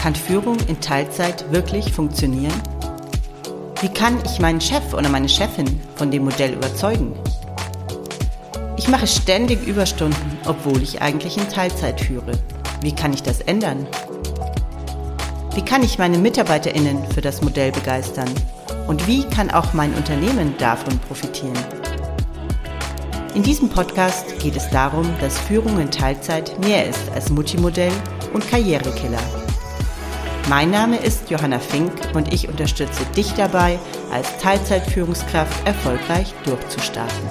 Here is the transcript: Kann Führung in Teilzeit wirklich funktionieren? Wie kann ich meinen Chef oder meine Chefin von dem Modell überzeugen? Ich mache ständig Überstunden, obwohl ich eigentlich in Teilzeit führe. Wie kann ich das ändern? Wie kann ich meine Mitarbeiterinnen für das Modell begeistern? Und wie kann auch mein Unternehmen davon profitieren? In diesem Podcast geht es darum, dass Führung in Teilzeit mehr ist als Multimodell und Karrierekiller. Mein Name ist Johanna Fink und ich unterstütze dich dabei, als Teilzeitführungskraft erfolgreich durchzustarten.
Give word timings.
Kann 0.00 0.14
Führung 0.14 0.56
in 0.68 0.80
Teilzeit 0.80 1.50
wirklich 1.52 1.92
funktionieren? 1.92 2.54
Wie 3.80 3.88
kann 3.88 4.18
ich 4.24 4.38
meinen 4.38 4.60
Chef 4.60 4.94
oder 4.94 5.08
meine 5.08 5.28
Chefin 5.28 5.80
von 5.96 6.10
dem 6.10 6.24
Modell 6.24 6.54
überzeugen? 6.54 7.14
Ich 8.76 8.88
mache 8.88 9.06
ständig 9.06 9.66
Überstunden, 9.66 10.38
obwohl 10.46 10.82
ich 10.82 11.02
eigentlich 11.02 11.36
in 11.36 11.48
Teilzeit 11.48 12.00
führe. 12.00 12.32
Wie 12.82 12.94
kann 12.94 13.12
ich 13.12 13.22
das 13.22 13.40
ändern? 13.40 13.86
Wie 15.54 15.62
kann 15.62 15.82
ich 15.82 15.98
meine 15.98 16.18
Mitarbeiterinnen 16.18 17.04
für 17.12 17.22
das 17.22 17.42
Modell 17.42 17.72
begeistern? 17.72 18.28
Und 18.86 19.06
wie 19.06 19.24
kann 19.24 19.50
auch 19.50 19.72
mein 19.72 19.94
Unternehmen 19.94 20.54
davon 20.58 20.98
profitieren? 21.00 21.58
In 23.34 23.42
diesem 23.42 23.68
Podcast 23.68 24.38
geht 24.38 24.56
es 24.56 24.70
darum, 24.70 25.06
dass 25.20 25.38
Führung 25.38 25.80
in 25.80 25.90
Teilzeit 25.90 26.58
mehr 26.60 26.88
ist 26.88 27.10
als 27.14 27.28
Multimodell 27.28 27.92
und 28.32 28.48
Karrierekiller. 28.48 29.22
Mein 30.48 30.70
Name 30.70 30.96
ist 30.98 31.28
Johanna 31.28 31.58
Fink 31.58 31.92
und 32.14 32.32
ich 32.32 32.48
unterstütze 32.48 33.04
dich 33.16 33.32
dabei, 33.34 33.78
als 34.12 34.38
Teilzeitführungskraft 34.38 35.66
erfolgreich 35.66 36.32
durchzustarten. 36.44 37.28